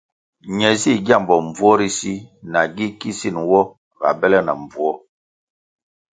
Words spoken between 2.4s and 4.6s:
na gi kisin nwo ga bele na